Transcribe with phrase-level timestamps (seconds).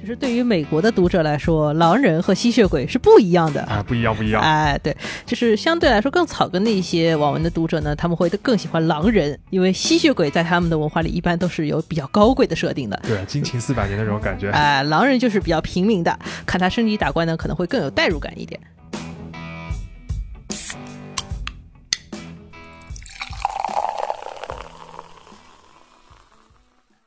[0.00, 4.40] 就是对于美国的读者来说，狼人和吸血鬼是不一样的啊，不一样，不一样。
[4.40, 12.98] 哎，对，就是相对来说更草根的一些网文的读者呢，他们会更喜欢狼人，因为吸血鬼在他们的文化里一般都是有比较高贵的设定的。
[13.06, 14.50] 对，金情四百年那种感觉。
[14.56, 18.58] 哎，狼人就是比较平民的，看他升级打怪呢，可能会更有代入感一点。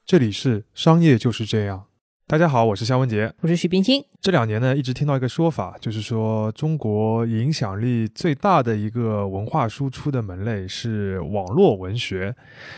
[0.06, 1.86] 这里是商业就是这样。
[2.34, 4.04] 大家好，我是肖文杰，我是许冰清。
[4.20, 12.36] 这两年呢，一直听到一个说法，就是说中国影响力最大的一个文化输出的门类是网络文学。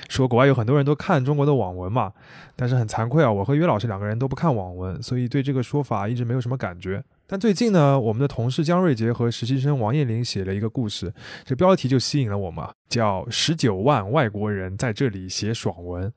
[0.09, 2.11] 说国外有很多人都看中国的网文嘛，
[2.57, 7.01] 但是很惭愧啊，我和岳老师两个人都不看网文，所以对这个说法一直没有什么感觉。
[7.27, 16.07] 但最近呢，我们的同事姜瑞杰和实习生王艳玲写了一个故事，这标题就吸引了我嘛，叫《十九万外国人在这里写爽文》，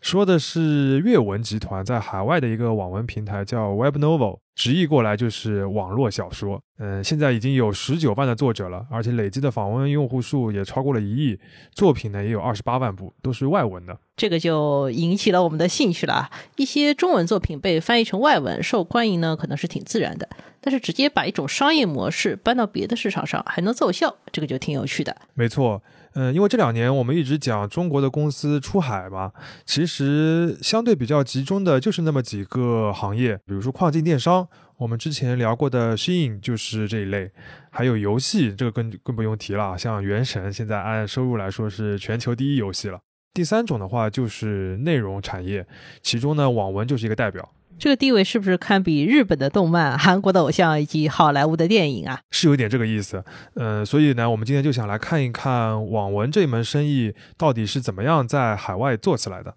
[0.00, 4.40] 说的是阅文集团在海外的一个网文平台叫 Webnovel。
[4.58, 11.38] 直译过来就是网络小说，嗯，现在已经有十九万的作者了，而且累计的访问用户数也超过了一亿，
[11.70, 13.96] 作品呢也有二十八万部，都是外文的。
[14.16, 16.28] 这个就引起了我们的兴趣了。
[16.56, 20.28] 一些中文作品被翻译成外文受欢迎呢，可能是挺自然的。
[20.60, 25.16] 但是直接把一种商业模式搬到别的市场上还能奏效，这个就挺有趣的。
[25.34, 25.80] 没错。
[26.20, 29.30] 嗯，因为这两年我们一直讲中国的公司出海嘛，
[29.64, 37.30] 其实相对比较集中的就是那么几个行业，比如说跨境电商，我们之前聊过的 Shein 就是这一类，
[37.70, 42.98] 还有游戏，这个更更不用提了，像《原神》现在按收入来说是全球第一游戏了。
[43.32, 45.64] 第三种的话就是内容产业，
[46.02, 47.48] 其中呢网文就是一个代表。
[47.78, 52.20] 这个地位是不是堪比日本的动漫、 韩国的偶像以及好莱坞的电影啊？
[52.30, 53.24] 是有点这个意思。
[53.54, 59.54] 嗯，所以呢，我们今天就想来看一看网文这门生意到底是怎么样在海外做起来的。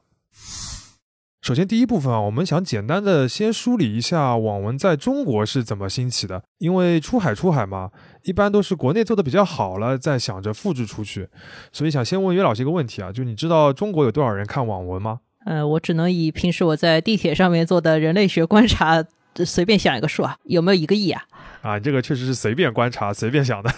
[1.42, 6.44] 首先，第一部分啊，我们想简单的先梳理一下网文在中国是怎么兴起的。
[6.60, 7.90] 因为出海出海嘛，
[8.22, 11.28] 一般都是国内做的比较好了，再想着复制出去。
[11.72, 15.22] 所以想先问岳老师一个问题啊，就你知道中国有多少人看网文吗？
[15.46, 19.04] 呃，我只能以平时我在地铁上面做的人类学观察，
[19.36, 21.24] 随便想一个数啊，有没有一个亿啊？
[21.62, 23.72] 啊，这个确实是随便观察、随便想的。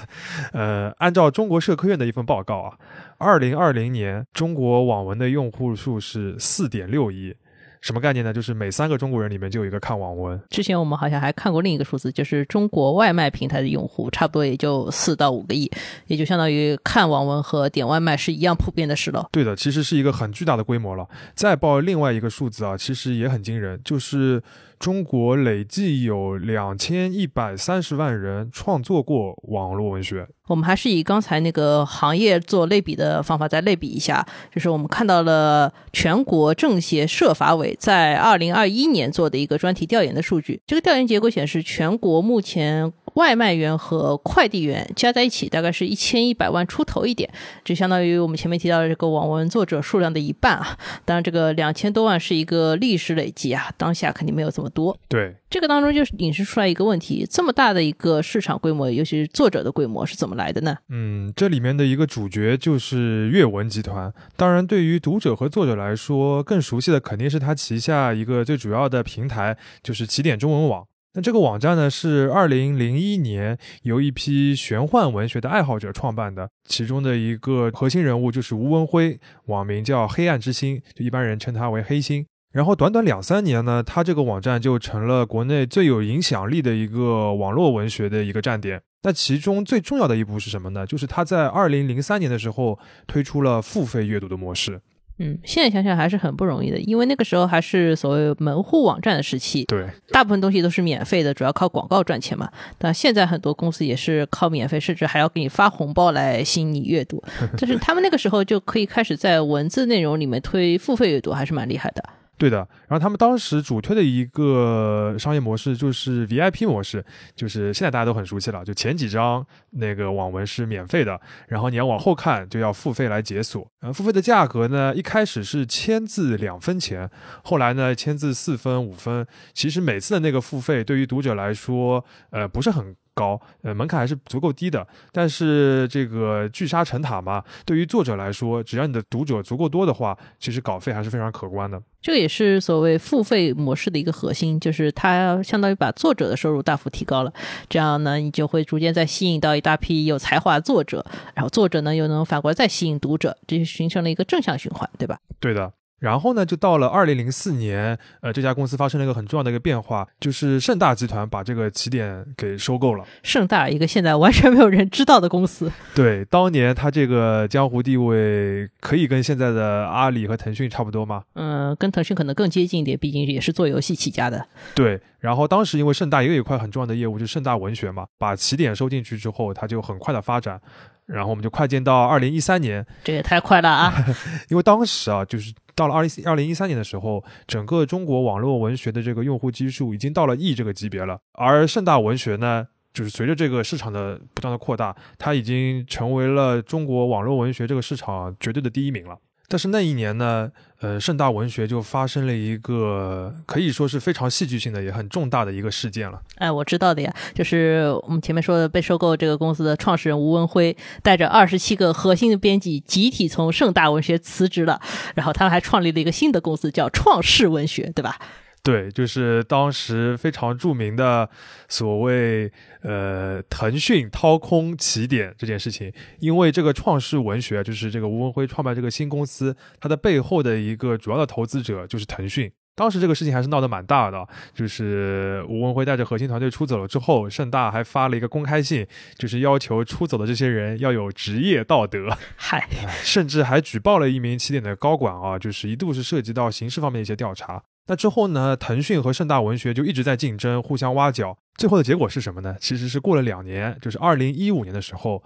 [0.54, 2.78] 呃，按照中国社科院的一份报告啊，
[3.18, 7.36] 二零二零年中国网文的用户数是四点六亿。
[7.84, 8.34] 什么概念呢？
[8.34, 10.42] 就是每三个中国人里面就有一个看网文。
[10.50, 15.70] 之前我们好像还看过另一个数字，就是中国外卖平台的用户差不多也就四到五个亿，
[16.08, 19.28] 也就相当于看网文和点外卖是一样普遍的事了。
[19.34, 21.06] 对的，其实是一个很巨大的规模了。
[21.36, 24.42] 再报另外一个数字啊，其实也很惊人，就是。
[24.84, 30.28] 中国累计有两千一百三十万人创作过网络文学。
[30.48, 40.62] 我们还是以刚才那个行业做类比的方法再类比一下，就是我们看到了全国政协社法委在二零二一年做的一个专题调研的数据。
[40.68, 42.92] 这个调研结果显示，全国目前。
[43.16, 47.30] 外卖员和快递员加在一起大概是一千一百万出头一点，
[47.64, 50.78] 就相当于我们前面提到的这个网文作者数量的一半啊。
[51.06, 54.98] 当然，这个两千多万是一个历史累计啊，当下肯定没有这么多。
[55.08, 60.76] 对，这个当中就是引申出来一个问题：这么大的一个市场规模，尤其是作者的规模是怎么来的呢？
[60.90, 64.14] 嗯，这里面的一个主角就是阅文集团。
[64.36, 70.86] 当然，对于读者和作者来说，更熟悉的肯定是他旗下一个最主要的平台，就是起点中文网。
[71.16, 82.26] 那这个网站呢，是二零零一年由一批玄幻文学的爱好者创办的，其中的一个核心人物就是吴文辉，网名叫黑暗之星，就一般人称他为黑星。
[82.52, 88.82] 然后短短两三年呢，他这个网站就成了国内最有影响力的一个网络文学的一个站点。
[89.04, 90.84] 那其中最重要的一步是什么呢？
[90.88, 94.82] 就是他在二零零三年的时候推出了付费阅读的模式。
[95.24, 102.50] 嗯，现在想想还是很不容易的，因为那个时候还是所谓门户网站的时期，对，大部分东西都是免费的，主要靠广告赚钱嘛。
[102.78, 107.24] 但现在很多公司也是靠免费，甚至还要给你发红包来吸引你阅读。
[107.58, 112.04] 但是他们那个时候就可以开始在文字内容里面推付费阅读，还是蛮厉害的。
[112.38, 112.58] 对的，
[112.88, 117.04] 然后他们当时主推的一个商业模式就是 VIP 模式，
[117.36, 123.66] 就是现在大家都很熟悉了，就前几章那个网文是免费的，然后你要往后看就要付费来解锁。
[123.82, 127.10] 呃，付费的价格呢，一开始是签字两分钱，
[127.44, 129.26] 后来呢签字四分、五分。
[129.54, 132.96] 其实每次的那个付费对于读者来说，呃，不是很。
[133.14, 134.86] 高，呃，门槛还是足够低的。
[135.12, 141.82] 但是这个聚沙成塔嘛，对于作者来说，只要你的读者足够多的话，其实稿费还是非常可观的。
[142.02, 147.32] 这个也是所谓付费模式的一个核心，就是它相当于把作者的收入大幅提高了。
[147.70, 155.18] 这样呢，你就会逐渐再吸引到一大批有才华的作者，然后作者呢又能反过来再吸引读者，这就形成了一个正向循环，对吧？
[155.40, 155.72] 对的。
[156.04, 163.06] 然后呢，就到了二零零四年，呃，这家公司发生了一个很重要的一个变化，就是盛大集团把这个起点给收购了。
[163.24, 171.24] 盛大一个现在完全没有人知道的公司，对，当年它这个江湖地位可以跟现在的阿里和腾讯差不多吗？
[171.36, 174.46] 嗯，跟腾讯可能更接近一点，毕竟也是做游戏起家的。
[174.76, 180.60] 对，然后当时因为盛大也有一块很重要的业务，就是盛大文学嘛，把起点收进去之后，它就很快的发展。
[181.06, 183.94] 然后我们就快进到二零一三年，这也太快了啊！
[184.50, 191.20] 因为当时啊，就是到了二零二零一三年的时候，整个中国网络文学的这个用户基数已经到了亿这个级别了。
[191.34, 199.18] 而盛大文学呢，就是随着这个市场的不断的扩大，它已经成为了中国网络文学这个市场绝对的第一名了。
[199.48, 200.50] 但是那一年呢，
[200.80, 206.20] 呃，盛大文学就发生了一个可以说是非常戏剧性的，也很重大的一个事件了。
[206.38, 214.82] 哎，我知道的呀，就是我们前面说的被收购这个公司的创始人吴文辉，带着二十七个核心的编辑集体从盛大文学辞职了，
[215.14, 218.18] 然后他们还创立了一个新的公司，叫创世文学，对吧？
[218.64, 221.30] 对，就是当时非常著名的
[221.68, 222.50] 所谓
[222.82, 232.50] 呃腾讯掏空起点这件事情，因为这个创世文学就是这个吴文辉创办这个新公司，它的背后的一个主要的投资者就是腾讯。
[232.74, 234.26] 当时这个事情还是闹得蛮大的，
[234.56, 238.88] 就是吴文辉带着核心团队出走了之后，盛大还发了一个公开信，
[239.18, 242.68] 就是要求出走的这些人要有职业道德，嗨，
[243.04, 247.62] 甚至还举报了一名起点的高管啊，就是一度是涉及到刑事方面一些调查。
[247.88, 248.56] 那之后呢？
[248.56, 251.38] 腾讯和盛大文学就一直在竞争，互相挖角。
[251.56, 252.56] 最后的结果是什么呢？
[252.60, 255.24] 其实是过了两年，就是二零一五年的时候。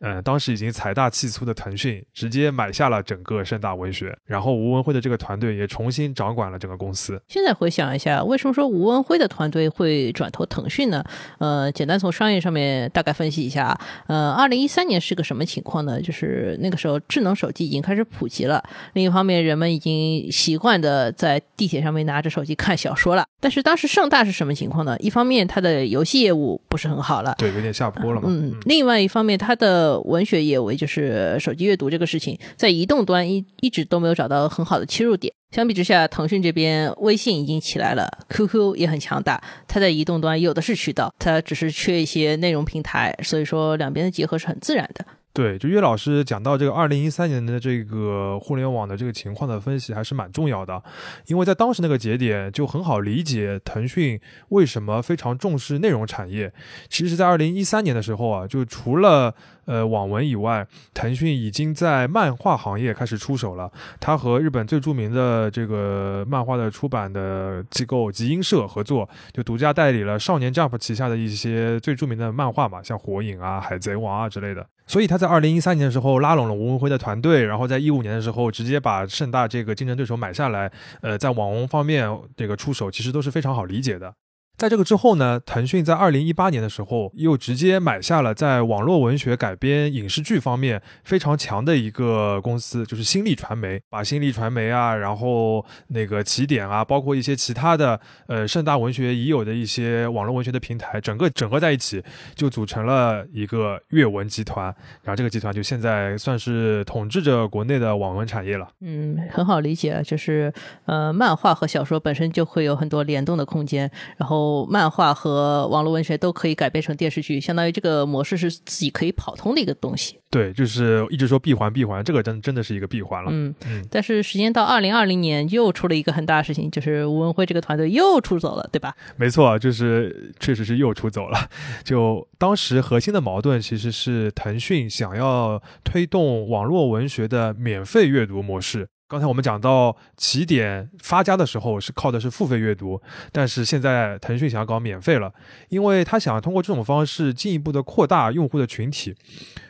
[0.00, 7.20] 嗯，当时已经财大气粗的腾讯直接买下了整个盛大文学，然后吴文辉的这个团队也重新掌管了整个公司。
[7.26, 11.04] 现在回想一下，为什么说吴文辉的团队会转投腾讯呢？
[11.38, 13.78] 呃，简单从商业上面大概分析一下。
[14.06, 16.00] 呃，二零一三年是个什么情况呢？
[16.00, 18.62] 就是那个时候智能手机已经开始普及了，
[18.94, 23.24] 另一方面人们已经习惯的在地铁上面拿着手机看小说了。
[23.40, 24.96] 但是当时盛大是什么情况呢？
[24.98, 28.26] 一方面它的游戏业务不是很好了，对，有点下坡了嘛。
[28.28, 35.32] 嗯，另外一方面它的文学也为就是手机阅读这个事情，在移动端一一直都没有找到很好的切入点。
[35.50, 45.04] 相比之下，腾讯这边微信已经起来了，QQ 也很强大，它在移动端有的是渠道，它只是缺一些内容平台，所以说两边的结合是很自然的。
[45.34, 50.82] 对，就岳老师讲到这个二零一三年的这个互联网的这个情况的分析，还是蛮重要的，
[51.26, 56.52] 因为在当时那个节点就很好理解腾讯为什么非常重视内容产业。
[56.88, 59.32] 其实，在二零一三年的时候啊，就除了
[59.66, 63.70] 呃网文以外，腾讯已经在漫画行业开始出手了。
[64.00, 74.66] 他和日本最著名的这个漫画的出版的机构集英社合作，就独家代理了少年 Jump 旗下的一些最著名的漫画嘛，像火影啊、海贼王啊之类的。
[74.88, 80.72] 所以他在二零一三年的时候拉拢了吴文辉的团队，然后在一五年的时候直接把盛大这个竞争对手买下来。
[81.02, 84.12] 呃，在网红方面这个出手其实都是非常好理解的。
[84.58, 93.80] 在这个之后呢，腾讯在二零一八年的时候又直接买下了在网络文学改编影视剧方面非常强的一个公司，就是新力传媒。
[93.88, 102.02] 把新力传媒啊，然后那个起点啊，包括一些其他的呃盛大文学已有的一些网络文学的平台，整个整合在一起，
[102.34, 104.66] 就组成了一个阅文集团。
[105.04, 108.68] 然后这个集团就现在算是统治着国内的网文产业了。
[108.80, 110.52] 嗯，很好理解，就是
[110.86, 114.47] 呃，漫画和小说本身就会有很多联动的空间，然后。
[114.70, 120.18] 漫画和网络文学都可以改编成电视剧，相当于这个模式是自己可以跑通的一个东西。
[120.30, 123.30] 对，就是一直说闭环闭环，这个真真的是一个闭环了。
[123.32, 123.82] 嗯嗯。
[123.90, 128.94] 但是时间到二零二零年，又出了一个很大的事情，就是吴文辉这个团队又出走了，对吧？
[129.16, 131.48] 没错，就是确实是又出走了。
[131.82, 138.88] 就当时核心的矛盾其实是腾讯想要推动网络文学的免费阅读模式。
[139.08, 143.00] 刚才我们讲到起点发家的时候是靠的是付费阅读，
[143.32, 145.32] 但是现在腾讯想要搞免费了，
[145.70, 149.14] 因为他想通过这种方式进一步的扩大用户的群体，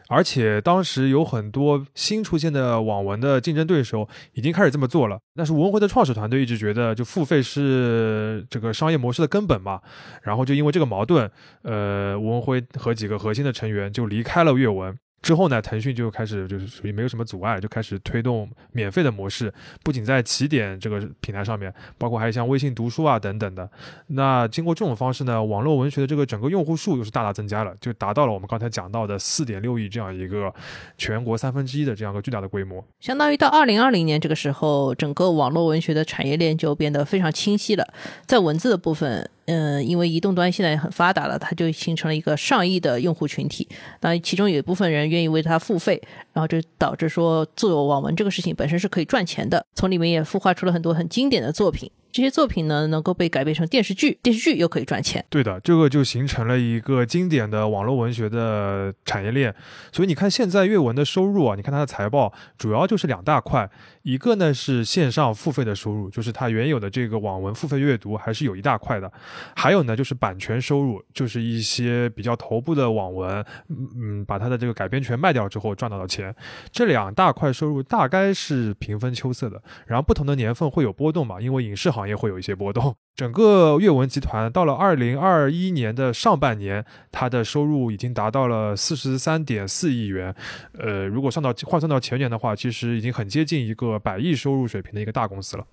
[0.09, 9.81] 而且当时有很多新出现的网文的竞争对手已经开始这么做了，但是吴文辉的创始团队一直觉得就付费是这个商业模式的根本嘛，
[10.23, 11.31] 然后就因为这个矛盾，
[11.63, 14.99] 呃，吴文辉和几个核心的成员就离开了阅文。
[15.21, 19.53] 之后呢，腾讯就开始就是属于没有什么阻碍，就开始推动免费的模式。
[19.83, 23.69] 不仅在起点这个平台上面，包括还有像微信读书啊等等的。
[24.07, 30.55] 那经过这种方式呢，网络文学的这个整个用户数又是大大增加了，就达到了我们刚才讲到的四点六亿这样一个
[30.97, 32.85] 全国三分之一的这样一个巨大的规模。
[33.01, 37.93] 相当于到二零二零年这个时候，整个网络文学的产业链就变得非常清晰了。
[38.25, 39.29] 在文字的部分。
[39.51, 43.67] 嗯，因为移动端现在很发达了，它就形成了一个上亿的用户群体。
[44.03, 45.99] 那其中有一部分人愿意为它付费，
[46.35, 49.65] 然后就导致说做网文这个事情本身是可以赚钱的。
[49.75, 51.91] 从里面也孵化出了很多很经典的作品。
[52.19, 55.25] 这些作品呢，能够被改编成电视剧，电视剧又可以赚钱。
[55.31, 59.55] 对的，这个就形成了一个经典的网络文学的产业链。
[59.93, 63.71] 所以你看，现在阅文的收入啊，你看它的财报，主要就是两大块。
[64.03, 69.13] 一个呢是线上付费的收入，就是它原有的这个网文付费阅读还是有一大块的。
[69.55, 76.35] 还有呢就是版权收入，就是一些比较头部的网文，嗯，把它的这个改编权卖掉之后赚到的钱。
[76.73, 82.95] 这两大块收入大概是平分秋色的，然后不同的年份会有波动嘛，因为影视行业也会有一些波动。
[83.15, 90.35] 整个阅文集团到了二零二一年的上半年，它的收入已经达到了四十三点四亿元。
[90.79, 95.67] 呃，如果上到换算到前年的话，其实已经很接近一个百亿收入水平的一个大公司了。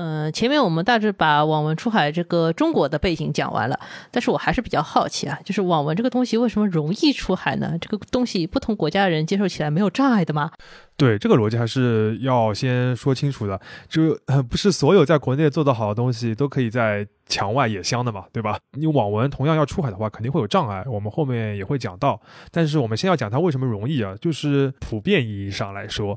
[0.00, 3.76] 嗯，前面我们大致把网文出海这个中国的背景讲完了，
[4.12, 7.76] 但是我还是比较好奇啊，就是网文这个东西为什么容易出海呢？
[7.80, 10.52] 这个东西不同国家的人接受起来没有障碍的吗？
[10.96, 14.16] 对，这个逻辑还是要先说清楚的，就
[14.48, 18.56] 不是所有在国内做得好的东西都可以在墙外也香的嘛，对吧？
[18.78, 22.20] 你网文同样要出海的话，肯定会有障碍，我们后面也会讲到。
[22.52, 26.16] 但是我们先要讲它为什么容易啊，就是普遍意义上来说，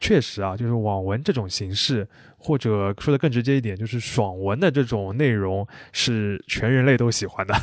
[0.00, 2.08] 确实啊，就是网文这种形式。
[2.42, 7.54] 或者说的更直接一点，就是爽文的这种内容是全人类都喜欢的，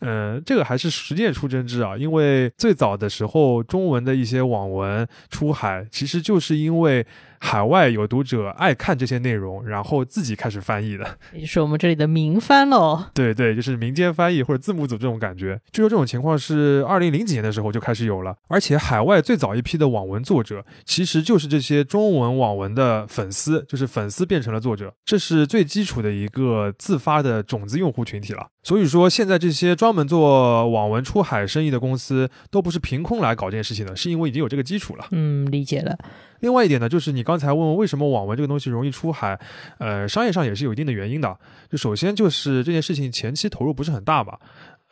[0.00, 1.96] 嗯， 这个还是实践出真知啊。
[1.96, 7.06] 因为最早的时候，中文的一些网文出海，其实就是因为。
[7.42, 13.06] 海外有读者爱看这些内容，然后自己开始翻译的，也就是我们这里的民翻喽。
[13.14, 15.58] 对对，就是民间翻译或者字幕组这种感觉。
[15.72, 28.46] 据说这种情况是二零零几年的时候就开始有了，而且海外最早一批的网文作者，其实就是这些中文网文的粉丝，就是粉丝变成了作者，这是最基础的一个自发的种子用户群体了。
[28.62, 35.06] 所以说，现在这些专门做网文出海生意的公司，都不是凭空来搞这件事情的，是因为已经有这个基础了。
[35.10, 35.98] 嗯，理解了。
[36.40, 39.38] 另外一点呢，就是你刚才问问为什么网文这个东西容易出海，
[39.78, 41.36] 呃，商业上也是有一定的原因的。
[41.70, 44.38] 就首先就是这件事情前期投入不是很大嘛，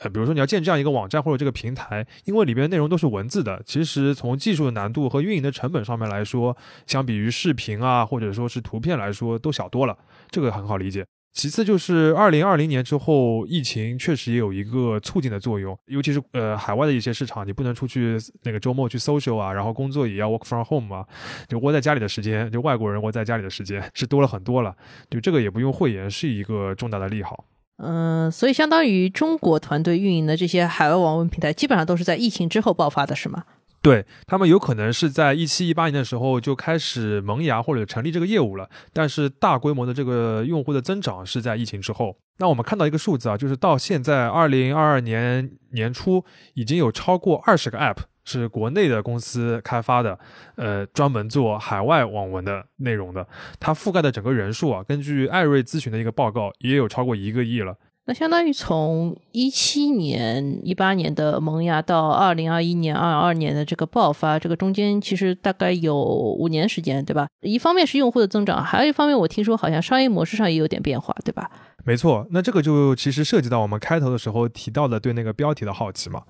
[0.01, 9.97] 呃，比如说你要建这样一个网站或者这个平台，因为里边内容都是文字的，其实从技术的难度和运营的成本上面来说，相比于视频啊或者说是图片来说都小多了，
[10.31, 11.05] 这个很好理解。
[11.33, 21.05] 其次就是二零二零年之后，疫情确实也有一个促进的作用，尤其是呃海外的一些市场，你不能出去那个周末去 social 啊，然后工作也要 work from home 嘛，
[21.47, 24.75] 就窝在家里的时间，就外国人窝在家里的时间 是多了很多了，
[25.11, 27.45] 就这个也不用讳言，是一个重大的利好。
[27.79, 33.45] 嗯，所以相当于中国团队运营的这些海外网文平台，基本上都是在疫情之后爆发的，是吗？
[33.81, 42.17] 对他们有可能是在一七一八年的时候就开始萌芽或者成立这个业务了，但是大规模的这个用户的增长是在疫情之后。
[42.39, 50.19] 那我们看到一个数字啊，就是到现在二零二二年年初，已经有超过二十个 App 是国内的公司开发的，
[50.57, 53.27] 呃，专门做海外网文的内容的，
[53.59, 57.75] 它覆盖的整个人数啊，根据艾瑞咨询的一个报告，也有超过一个亿了。
[58.05, 67.29] 那相当于从一七年、一八年的萌芽到二零二一年、二二年的这个爆发，这个中间其实大概有五年时间，对吧？
[67.43, 71.51] 一方面是用户的增长，还有一方面我听说好像商业模式上也有点变化，对吧？
[71.89, 76.23] 没错，那这个就其实涉及到我们开头的时候提到的对那个标题的好奇嘛。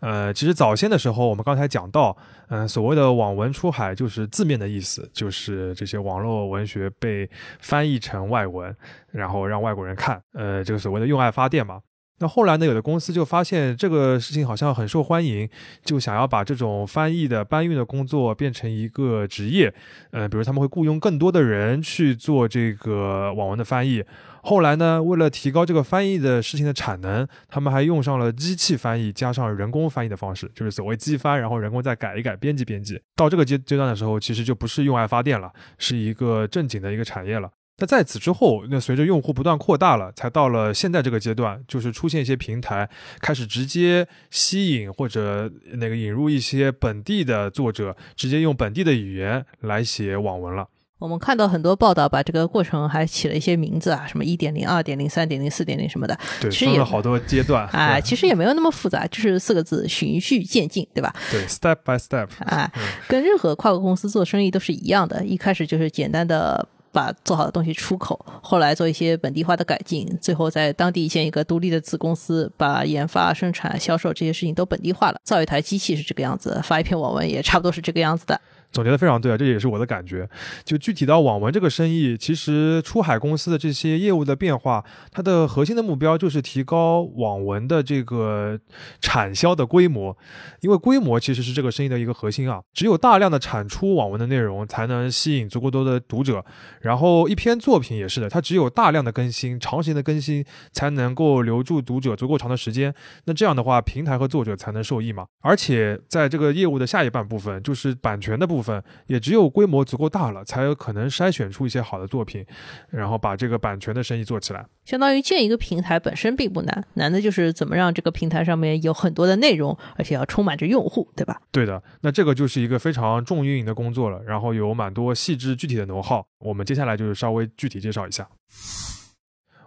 [0.00, 2.16] 呃，其实早先的时候我们刚才讲到，
[2.48, 7.30] 嗯，所谓的网文出海就是字面的意思，就是这些网络文学被
[7.60, 8.74] 翻译成外文，
[9.12, 11.80] 然后让外国人看，呃，这个所谓的用爱发电嘛。
[12.18, 15.48] 那后来呢，有的公司就发现这个事情好像很受欢迎，
[15.84, 19.72] 就想要把这种翻译的搬运的工作变成一个职业，
[20.10, 24.02] 呃，比如他们会雇佣更多的人去做这个网文的翻译。
[24.46, 33.00] 后来呢，为了提高这个翻译的事情的产能，他们还用上了机器翻译加上人工翻译的方式，就是所谓机翻，然后人工再改一改、编辑编辑。
[33.16, 37.50] 到这个阶阶段的时候，其实就不是用爱发电了，是一个正经的一个产业了。
[37.78, 42.88] 那在此之后，那随着用户不断扩大了，才到了现在这个阶段，就是出现一些平台
[43.20, 50.68] 开始直接吸引或者那个引入一些本地的作者，直接用本地的语言来写网文了。
[50.98, 56.18] 我们看到很多报道，把这个过程还起了一些名字啊，什么一点零、二点零、三点零、四点零什么的。
[56.40, 57.68] 对，分了好多阶段。
[57.68, 61.14] 啊，其实也没有那么复杂，就是四个字：循序渐进，对吧？
[61.30, 62.28] 对，step by step。
[62.46, 62.70] 啊，
[63.08, 75.18] 跟任何跨国公司做生意都是一样的，一开始就是简单的把做好的东西出口，后来做一些本地化的改进，最后在当地建一个独立的子公司，把研发、生产、销售这些事情都本地化了。
[75.24, 78.40] 造一台机器是这个样子，发一篇网文也差不多是这个样子的。
[78.74, 80.28] 总结的非常对啊，这也是我的感觉。
[80.64, 88.58] 就具体到网文这个生意，其实出海公司的这些业务的变化，它的核心的目标就是提高网文的这个
[89.00, 90.16] 产销的规模，
[90.60, 92.60] 因为规模其实是这个生意的一个核心啊。
[92.72, 96.44] 只有大量的产出网文的内容，才能吸引足够多的读者。
[96.80, 102.92] 然后一篇作品也是的，它只有大量的更新、长时间的更新，才能够留住读者足够长的时间。
[103.26, 105.26] 那这样的话，平台和作者才能受益嘛。
[105.40, 108.63] 而且在这个业务的下一半部分，就是版权的部分，
[109.06, 112.44] 也只有规模足够大了，才有可能筛选出一些好的作品，
[112.90, 114.66] 然后把这个版权的生意做起来。
[114.84, 121.40] 相当于建一个平台本身并不难，难的就是怎么让这个平台上面有很多的内容，而且要充满着用户，对吧？
[121.50, 126.26] 对的，那这个就是一个非常重运营的工作了，然后有蛮多细致具体的能耗。
[126.38, 128.28] 我们接下来就是稍微具体介绍一下。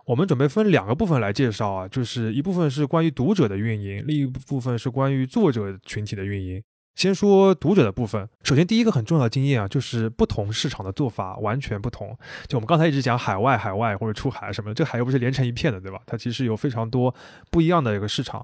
[0.05, 6.63] 我们准备分两个部分来介绍啊，就是一部分是关于读者的运营，另一部分是关于作者群体的运营。
[6.97, 12.17] 先说读者的部分，首先第一个很重要的经验啊，就是不同市场的做法完全不同。
[12.47, 15.99] 就我们刚才一直讲海外、海外或者出海什么的，这海又不是连成一片的，对吧？
[16.07, 17.13] 它其实有非常多
[17.51, 18.43] 不一样的一个市场。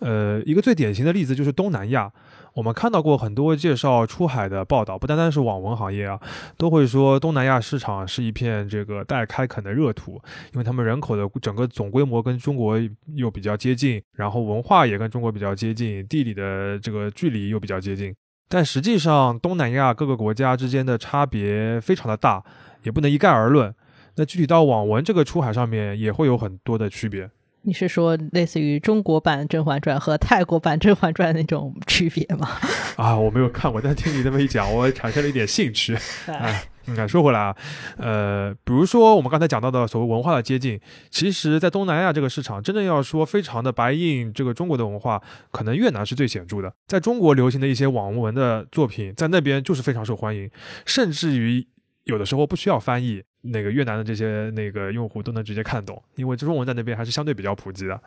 [0.00, 2.12] 呃，一个最典型的例子就是东南亚。
[2.54, 6.20] 我们看到过很多介绍出海的报道，不单单是网文行业啊，
[6.56, 10.12] 都会说东南亚市场是一片这个待开垦的热土，
[10.52, 12.78] 因为他们人口的整个总规模跟中国
[13.16, 18.14] 又比较接近，然后文化也跟中国比较接近，地理的这个距离又比较接近。
[18.48, 22.44] 但实际上，东南亚各个国家之间的差别非常的大，
[22.84, 23.74] 也不能一概而论。
[24.14, 27.28] 那具体到网文这个出海上面，也会有很多的区别。
[27.66, 32.46] 你是说类似于中国版《甄嬛传》和泰国版《甄嬛传》那种区别吗？
[32.96, 35.96] 啊，我没有看过，但听你这么一讲，我产生了一点兴趣。
[36.26, 37.56] 哎，你看，说回来啊，
[37.96, 40.78] 呃，比如说我们刚才讲到的所谓文化的接近，
[41.10, 46.70] 其实，在东南亚这个市场，真正要说非常的白印这个中国的文化，可能越南是最显著的。
[46.86, 50.50] 在中国流行的一些网文的作品，在那边就是非常受欢迎，
[50.84, 51.66] 甚至于
[52.04, 53.22] 有的时候不需要翻译。
[53.44, 58.00] 那个越南的这些那个用户都能直接看懂，因为中文在那边还是相对比较普及的。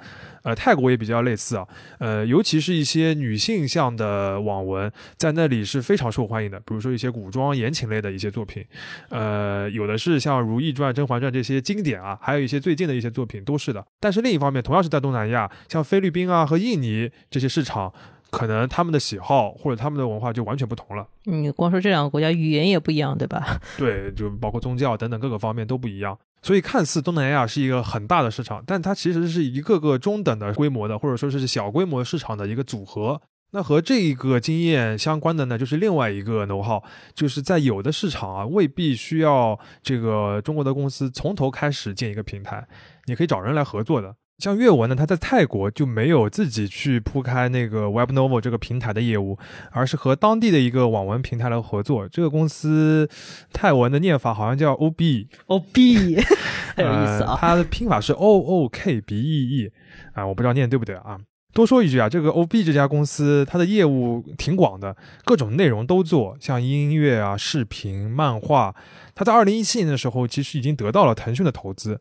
[0.43, 1.67] 呃，泰国也比较类似啊，
[1.99, 6.59] 呃，尤其是一些女性向的网文，在那里是非常受欢迎的。
[6.61, 8.65] 比如说一些古装言情类的一些作品，
[9.09, 13.85] 呃，有的是像《如懿传》《甄嬛传》这些经典啊，还有一些最近的一些作品都是的。
[13.99, 17.93] 但是另一方面，同样是在东南亚，像菲律宾啊和印尼这些市场。
[18.37, 21.07] 可能他们的喜好或者他们的文化就完全不同了。
[21.23, 23.59] 你光说这两个国家语言也不一样，对吧？
[23.79, 26.15] 对，就包括宗教等等各个方面都不一样。
[26.43, 33.19] 所以看似东南亚是一个很大的市场，但它其实是一个个中等的规模的，或者说是小规模市场的一个组合。
[33.51, 36.83] 那和这一个经验相关的呢，就是另外一个能耗，
[37.15, 42.67] 就是在有的市场啊，未必需要这个中国的公司从头开始建一个平台，
[43.07, 44.15] 你可以找人来合作的。
[44.39, 49.35] 像阅文呢，它在泰国就没有自己去铺开那个 Webnovel 这个平台的业务，
[49.71, 52.07] 而是和当地的一个网文平台来合作。
[52.07, 53.09] 这个公司
[53.51, 56.17] 泰文的念法好像叫 OB，OB，
[56.77, 57.35] 很有意思啊。
[57.41, 59.71] 它的拼法是 O O K B E E，
[60.13, 61.17] 啊，我不知道念对不对啊。
[61.53, 64.95] 多说一句啊，这个 OB 这家公司它的业务挺广的，
[65.25, 68.75] 各种内容都做，像音乐啊、视频、漫画。
[69.15, 71.99] 它在二零一七年的时候，其实已经得到了腾讯的投资。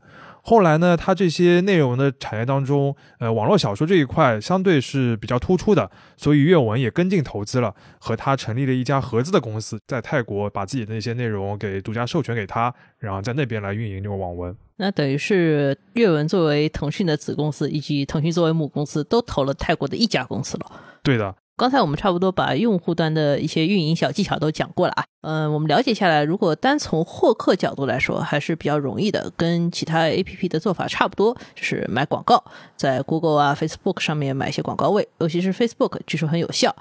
[0.48, 14.56] 后来呢，它这些内容的产业当中，呃，网络小说这一块相对是比较突出的，所以阅文也跟进投资了，和他成立了一家合资的公司，在泰国把自己的那些内容给独家授权给他，然后在那边来运营这个网文。
[14.76, 20.66] 那等于是阅文作为腾讯的子公司，以及腾讯作为母公司，都投了泰国的一家公司了。
[21.02, 21.34] 对的。
[21.58, 32.44] 刚才我们差不多把用户端的一些运营小技巧都讲过了啊，嗯，我们了解下来，如果单从获客角度来说，还是比较容易的，跟其他 A P P 的做法差不多，就是买广告，
[32.76, 36.72] 在 Google 啊、Facebook 上面买一些广告位，尤其是 Facebook，据说很有效。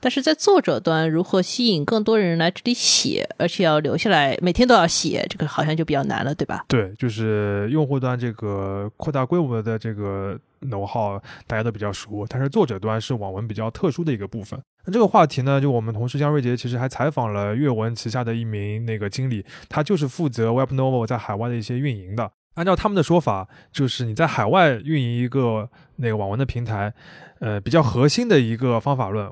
[0.00, 6.64] 但是在作者端，如何吸引更多人来这里写，而且要留下来，每天都要写，这个好像就比较难了，对吧？
[6.68, 10.38] 对，就是用户端这个扩大规模的这个。
[10.64, 14.60] 能耗大家都比较熟，但是作者端是网文比较特殊的一个部分。
[14.84, 22.30] 那这个话题呢，就我们同事江瑞杰其实还采访了阅文旗下的一名那个经理，他就是负责 Webnovel 在海外的一些运营的。
[22.54, 26.92] 按照他们的说法，就是你在海外运营一个那个网文的平台，
[27.38, 29.26] 呃，比较核心的一个方法论，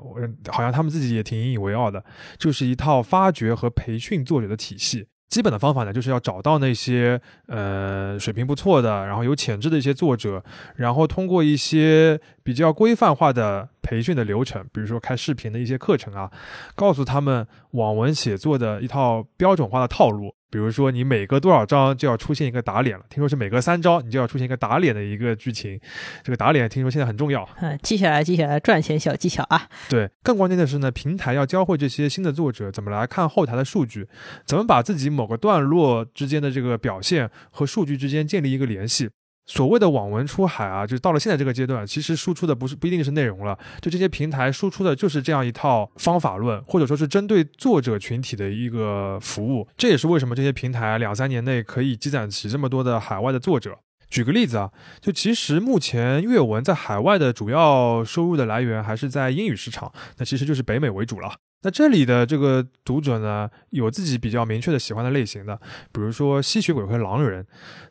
[0.47, 2.03] 好像他们自己也挺引以为傲的，
[2.37, 5.07] 就是一套发掘和培训作者的体系。
[5.29, 10.43] 基本的方法呢，就是要找到那些呃水平不错的，然后有潜质的一些作者，
[10.75, 16.31] 然后通过一些比较规范化的培训的流程，比如说开视频的一些课程啊，
[16.75, 25.79] 告诉他们网文写作的一套标准化的套路，比如说你每隔多少章就要出现一个打脸了，听说是每隔三章你就要出现一个打脸的一个剧情，
[26.23, 27.47] 这个打脸听说现在很重要。
[27.61, 29.67] 嗯，记下来，记下来，赚钱小技巧啊。
[29.89, 34.07] 对，更关键的是呢，平台要教会这些新的作者怎么来看后台的数据，
[34.45, 39.09] 怎么把自己某个段落之间的这个表现和数据之间建立一个联系。
[39.49, 49.67] 所谓的网文出海啊，就到了现在这个阶段，其实输出的不是不一定是内容了，就这些平台输出的就是这样一套方法论，或者说是针对作者群体的一个服务。
[49.75, 53.75] 这也是为什么这些平台两三年内可以积攒起这么多的海外的作者。
[54.07, 54.69] 举个例子啊，
[55.01, 61.33] 就其实目前阅文在海外的主要收入的来源还是在英语市场，那其实就是北美为主了。
[61.61, 65.59] 那这里的这个读者呢，有自己比较明确的喜欢的类型的，
[65.91, 67.45] 比如说吸血鬼和狼人。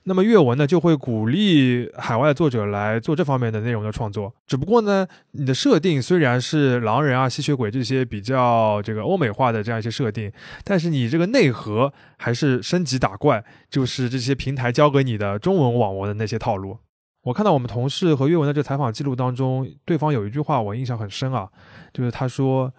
[0.05, 4.35] 那么阅文呢，就会鼓励海外作者来做这方面的内容的创作。
[4.47, 10.33] 只不过呢，你的设定虽然是狼人啊、吸血鬼这些比较这个欧美化的这样一些设定，
[10.65, 16.79] 但是你这个内核还是升级打怪，就是这些平台教给你的中文网文的那些套路。
[17.25, 21.51] 我看到我们同事和阅文的这采访记录当中，对方有一句话我印象很深啊，
[21.93, 22.73] 就是他说。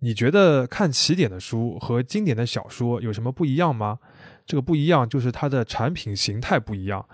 [0.00, 3.98] 你觉得看起点的书和经典的小说有什么不一样吗？
[4.46, 7.06] 这个不一样就是它的产品形态不一样。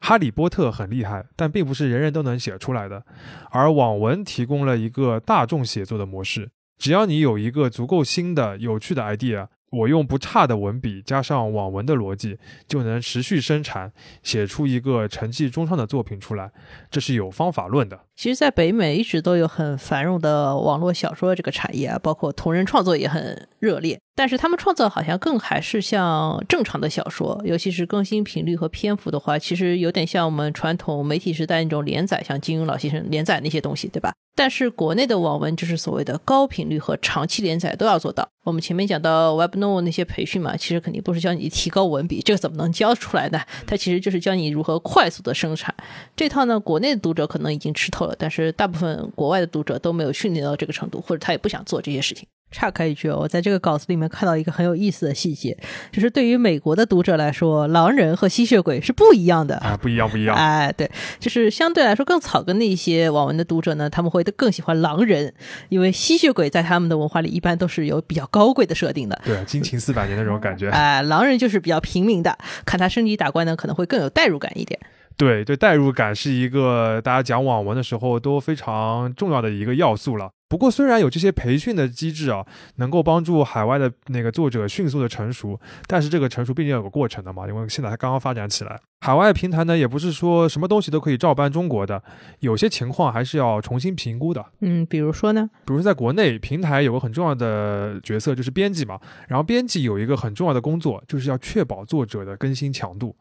[0.00, 3.04] 哈利波特很厉害，但并不是人人都能写出来的。
[3.50, 6.48] 而网文提供了一个大众写作的模式，
[6.78, 9.48] 只要你有一个足够新的、有趣的 idea。
[9.70, 16.50] 我用不差的文笔加上网文的逻辑，就能持续生产，写出一个成绩中上的作品出来。
[16.90, 18.00] 这是有方法论的。
[18.18, 23.96] 其实，在北美一直都有很繁荣的网络小说这个产业啊，包括同人创作也很热烈。
[24.16, 34.12] 但是他们创作好像更还是像正常的小说，尤其是更新频率和篇幅的话，其实有点像我们传统媒体时代那种连载，像金庸老先生连载那些东西，对吧？
[34.34, 38.28] 但是国内的网文就是所谓的高频率和长期连载都要做到。
[38.44, 43.40] 我们前面讲到 Webno 那些培训嘛，其实肯定不是教你提高文笔，这个怎么能教出来呢？
[43.66, 45.72] 它其实就是教你如何快速的生产。
[46.16, 52.26] 这套呢，国内的读者可能已经吃透了，但是大部分国外的读者都没有训练到这个程度，或者他也不想做这些事情。
[52.50, 55.54] 岔开一句，我在这个稿子里面看到一个很有意思的细节，
[55.92, 60.34] 就是对于美国的读者来说，狼人和吸血鬼是不一样的啊，不一样，不一样。
[60.34, 60.90] 哎，对，
[61.20, 65.34] 就是相对来说更草根的一些网文的读者呢，他们会更喜欢狼人，
[65.68, 70.70] 因为吸血鬼在他们的文化里一般都是有比较高贵的设定的，对，金情四百年那种感觉。
[70.70, 74.80] 哎，狼人就是比较平民的，看他升级打怪呢，可能会更有代入感一点。
[75.18, 80.30] 对，对，代入感是一个大家讲网文的时候都非常重要的一个要素了。
[80.48, 82.44] 不过，虽然有这些培训的机制啊，
[82.76, 88.80] 能够帮助海外的那个作者迅速的成熟，但是这个成熟毕竟要有个过程的嘛，因为现在才刚刚发展起来。
[89.00, 92.02] 海外平台呢，也不是说什么东西都可以照搬中国的，
[92.40, 94.44] 有些情况还是要重新评估的。
[94.60, 95.48] 嗯，比如说呢？
[95.64, 103.14] 比如在国内，平台有个很重要的角色就是编辑嘛，然后编辑有一个很重要的工作，就是要确保作者的更新强度。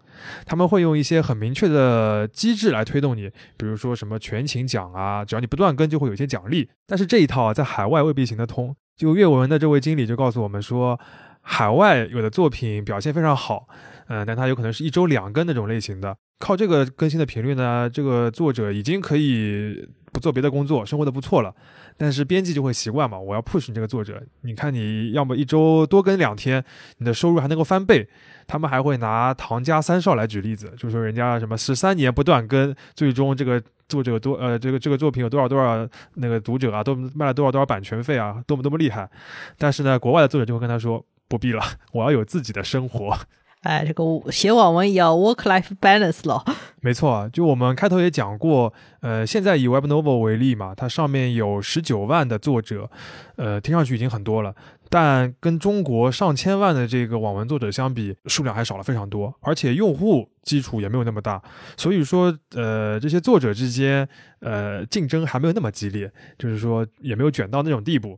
[0.47, 6.67] 他们会用一些很明确的机制来推动你，比如说什么全勤奖啊，只要你不断更，就会有一些奖励。
[6.87, 8.75] 但是这这一套啊，在海外未必行得通。
[8.95, 10.99] 就阅文的这位经理就告诉我们说，
[11.41, 13.67] 海外有的作品表现非常好，
[14.07, 21.53] 嗯，但它有可能是一周两更那种类型的，靠这个更新的频率呢，这个作者已经可以不做别的工作，生活的不错了。
[21.99, 26.63] 但是编辑就会习惯嘛，我要 push 你这个作者，你看你要么一周多更两天，
[26.99, 28.07] 你的收入还能够翻倍。
[28.45, 39.09] 他们还会拿唐家三少来举例子，就说人家什么十三年不断更，最终这个作者多呃这个这个作品有多少多少那个读者啊，都卖了多少多少版权费啊，多么多么厉害。
[39.57, 43.17] 但是呢，国外的作者就会跟他说不必了，我要有自己的生活。
[43.61, 46.45] 哎，这个写网文也要 work-life balance 咯。
[46.81, 52.89] 没错，就我们开头也讲过，呃，现在以 Webnovel 为例嘛，它上面有十九万的作者，
[53.35, 54.55] 呃，听上去已经很多了，
[54.89, 61.41] 但跟中国上千万的这个网文作者相比，数量还少了非常多，而且用户基础也没有那么大，
[61.75, 64.07] 所以说，呃，这些作者之间，
[64.39, 68.17] 呃，竞争还没有那么激烈，就是说也没有卷到那种地步。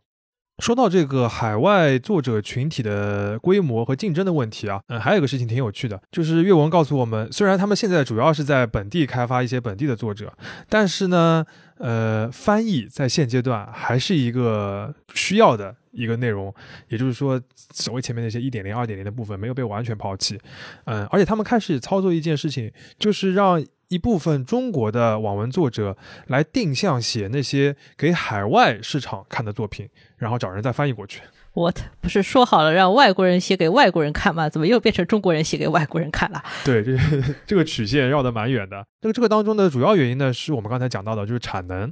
[0.59, 10.33] 说到这个海外作者群体的规模和竞争的问题啊，嗯，还有一个事情挺有趣的，就是阅文告诉我们，虽然他们现在主要是在本地开发一些本地的作者，
[10.67, 11.45] 但是呢，
[11.77, 16.53] 呃，翻译在现阶段还是一个需要的一个内容，
[16.87, 17.41] 也就是说，
[17.73, 20.39] 所谓前面那些一点零、二点零的部分没有被完全抛弃，
[20.85, 23.63] 嗯，而且他们开始操作一件事情，就是让。
[23.89, 25.97] 一部分中国的网文作者
[26.27, 31.23] 来定向写那些给海外市场看的作品，然后找人再翻译过去。
[31.55, 34.47] What 不是说好了让外国人写给外国人看吗？
[34.47, 36.43] 怎么又变成中国人写给外国人看了？
[36.63, 36.95] 对，这
[37.47, 38.85] 这个曲线绕得蛮远的。
[39.01, 41.91] 这个这个当中的主要原因呢，是我们刚才讲到的，就是产能。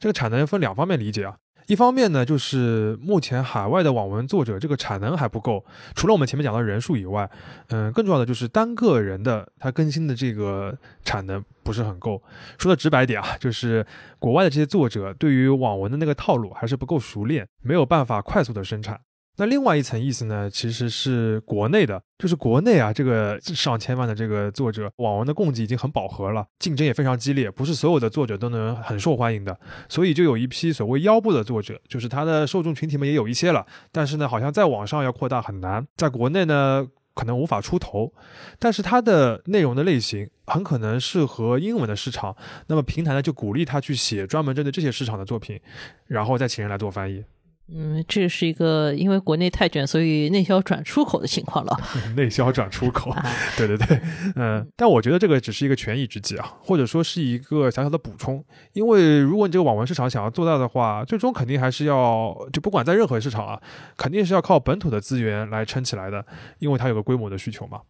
[0.00, 1.36] 这个产能分两方面理解啊。
[1.66, 7.28] 一方面呢，就是目前海外的网文作者这个产能还不够，除了我们前面讲到人数以外，
[7.68, 12.22] 嗯，更重要的就是单个人的他更新的这个产能不是很够。
[12.58, 13.84] 说的直白点啊，就是
[14.18, 19.00] 国外的这些作者对于网文的那个套路还是不够熟练，没有办法快速的生产。
[19.38, 38.14] 那另外一层意思呢，其实是国内的，就是国内啊，这个上千万的这个作者，网文的供给已经很饱和了，竞争也非常激烈，不是所有的作者都能很受欢迎的，所以就有一批所谓腰部的作者，就是他的受众群体们也有一些了，但是呢，好像在网上要扩大很难，在国内呢可能无法出头，
[38.58, 42.34] 但是他的内容的类型很可能适合英文的市场，
[42.68, 45.60] 那么平台呢就鼓励他去写专门针对这些市场的作品，
[46.06, 47.22] 然后再请人来做翻译。
[47.68, 51.76] 嗯，这是一个因为国内太卷，所以内销转出口的情况了。
[52.16, 53.12] 内销转出口，
[53.58, 54.00] 对对对，
[54.36, 58.44] 嗯，但我觉得这个只是一个权宜之计啊，或者说是一个小小的补充。
[58.72, 63.60] 因为如果你这个网文市场想要做大的话，最终肯定还是要，就不管在任何市场啊，
[63.96, 66.24] 肯定是要靠本土的资源来撑起来的，
[66.60, 67.80] 因为它有个规模的需求嘛。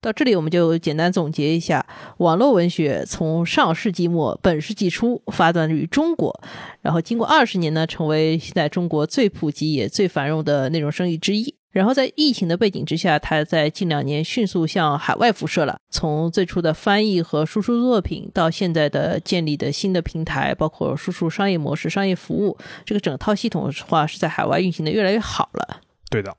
[0.00, 1.84] 到这里，我们就简单总结一下：
[2.18, 6.40] 网络文学从上世纪末本世纪初发展于中国，
[6.80, 11.52] 然后经过二十年呢，成为现在中国最普及也最繁荣的内容生意之一。
[11.70, 15.76] 然后在疫情的背景之下，它在近两年迅速向海外辐射了。
[15.90, 25.80] 从最初的翻译和输出作品，到现在的建立的新的平台，包括输出商业模式、商业服务，这个整套系统化是在海外运行的越来越好了。
[26.08, 26.34] 对的。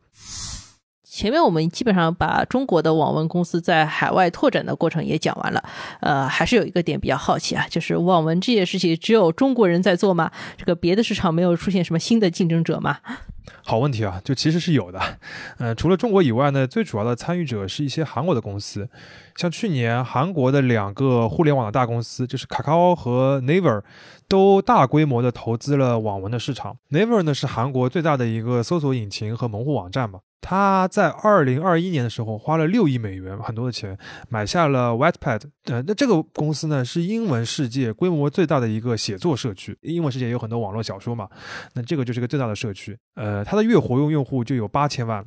[1.12, 5.64] 前面我们基本上把中国的网文公司在海外拓展的过程也讲完了，
[6.02, 10.32] 呃，还是有一个点比较好奇啊，就是网文这件事情只有中国人在做吗？
[10.56, 13.00] 这个别的市场没有出现什么新的竞争者吗？
[13.66, 15.02] 好问题啊，就其实是有的，
[15.58, 18.88] 呃，除了中国以外呢，最主要的参与者是一些韩国的公司，
[19.36, 23.82] 像去年韩国的两个互联网的大公司，就是卡卡欧和 Naver，
[24.28, 26.78] 都大规模的投资了网文的市场。
[26.92, 30.20] Naver 呢是韩国最大的一个搜索引擎和门户网站嘛。
[30.42, 33.98] 他在二零二一年的时候花了六亿美元，很多的钱
[34.30, 35.42] 买下了 Wattpad。
[35.66, 39.78] 呃，那这个公司呢是英文世界规模最大的一个写作社区。
[39.82, 41.30] 英文世界有很多网络小说嘛，
[41.74, 42.98] 那这个就是个最大的社区。
[43.16, 45.24] 呃，它的月活用用户就有八千万。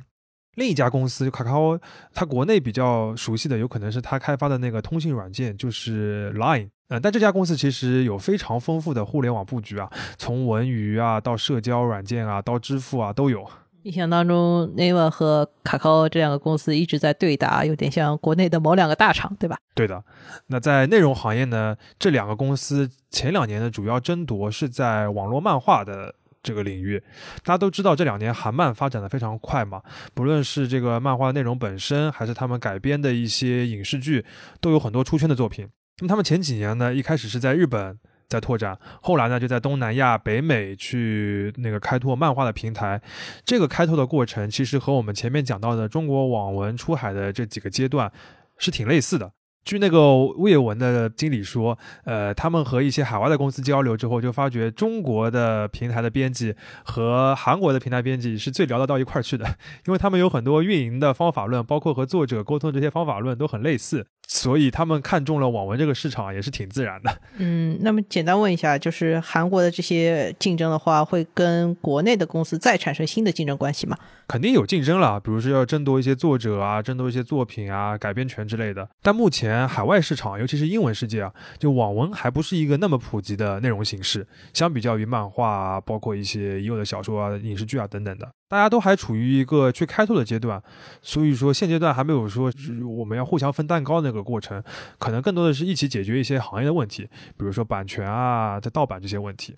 [0.55, 1.79] 另一家公司卡卡欧，
[2.13, 6.69] 它国内比较熟悉的有可能是它开发的那个通信软件，就是 Line。
[6.89, 13.47] 呃，但这家公司其实有非常丰富的互联网布局啊，从文娱啊到社交软件啊到支付啊都有。
[13.83, 19.57] 印象当中，Naver 和卡卡欧这两个公司一直在对打，有点像国内的某两个大厂，对吧？
[19.75, 20.01] 对的。
[20.47, 26.97] 那在内容行业呢，这两个公司前两年的主要争夺是在网络漫画的这个领域。
[27.43, 29.81] 大家都知道，这两年韩漫发展的非常快嘛，
[30.13, 34.25] 不论是这个漫画内容本身，还是他们改编的一些影视剧，
[34.61, 35.67] 都有很多出圈的作品。
[35.99, 37.99] 那么他们前几年呢，一开始是在日本。
[38.27, 43.01] 在拓展，后来呢，就在东南亚、北美去那个开拓漫画的平台。
[43.45, 48.11] 这个开拓的过程，其实和我们前面讲到的中国网文出海的这几个阶段
[48.57, 49.31] 是挺类似的。
[49.65, 59.45] 据那个物业文的经理说，呃，他们和一些海外的公司交流之后，就发觉中国的平台的编辑和韩国的平台编辑是最聊得到一块儿去的，
[59.87, 64.05] 因为他们有很多运营的方法论，包括和作者沟通这些方法论都很类似。
[64.33, 67.21] 所以他们看中了网文这个市场也是挺自然的。
[67.37, 73.95] 嗯，那么简单问一下，就是韩国的这些竞争的话，会跟国内的公司再产生新的竞争关系吗？
[74.27, 78.89] 肯定有竞争了，比如说要争夺一些作者啊，争夺一些作品啊，改编权之类的。
[79.03, 84.25] 但目前海外市场，尤其是英文世界啊，就网文还不是一个那么普及的内容形式。
[84.51, 88.27] 相比较于漫画啊，包括一些已有的小说啊、影视剧啊等等的。
[88.49, 90.61] 大家都还处于一个去开拓的阶段，
[91.01, 92.51] 所以说现阶段还没有说
[92.97, 94.63] 我们要互相分蛋糕那个过程，
[94.99, 99.57] 可能更多的是一起解决一些行业的问题，比如说版权啊、在盗版这些问题。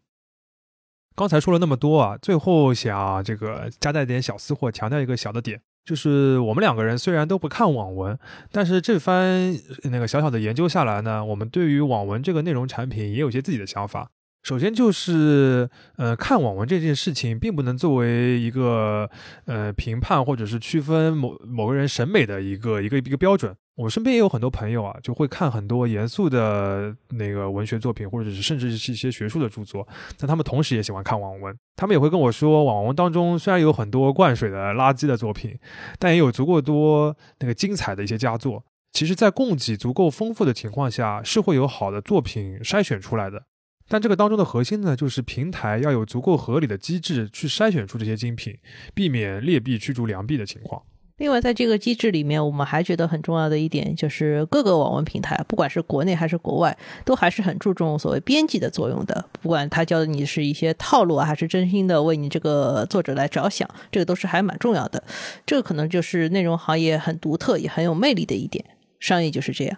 [1.16, 8.18] 刚才说了那么多啊，最后想这个加带点小私货，强调一个小的点，就是我们两个人虽然都不看网文，
[8.52, 14.12] 但是这番那个小小的研究下来呢，我们对于网文这个内容产品也有些自己的想法。
[14.46, 19.10] 首先就是，呃，看网文这件事情，并不能作为一个，
[19.46, 23.56] 呃，评判或者是区分某某个人审美的一个一个一个标准。
[23.74, 31.58] 我身边也有很多朋友啊，就会看很多严肃的那个文学作品，或者是甚至是一些学术的著作，但他们同时也喜欢看网文。
[31.76, 35.58] 他们也会跟我说，网文当中虽然有很多灌水的垃圾的作品，
[35.98, 38.64] 但也有足够多那个精彩的一些佳作。
[38.92, 43.42] 其实，在供给足够丰富的情况下，是会有好的作品筛选出来的。
[43.88, 48.58] 但这个当中的核心呢，就是平台要有足够合理的机制去筛选出这些精品，
[48.94, 50.82] 避免劣币驱逐良币的情况。
[51.18, 59.24] 另外，在这个机制里面，我们还觉得很重要的一点就是各个网文平台，不管是国内还是国外，都还是很注重所谓编辑的作用的。
[59.42, 65.02] 不管他教的你是一些套路啊，还是真心的为你这个作者来着想，这个都是还蛮重要的。
[65.46, 68.66] 这个可能就是内容行业很独特也很有魅力的一点。
[69.00, 69.78] 商业就是这样。